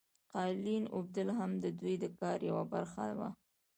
قالین 0.33 0.83
اوبدل 0.95 1.27
هم 1.39 1.51
د 1.63 1.65
دوی 1.79 1.95
د 2.03 2.05
کار 2.19 2.39
یوه 2.49 2.63
برخه 2.73 3.05
وه. 3.17 3.29